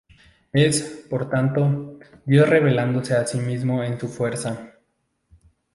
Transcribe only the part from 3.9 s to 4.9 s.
su Fuerza.